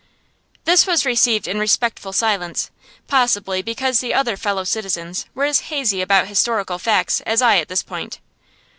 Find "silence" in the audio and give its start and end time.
2.11-2.71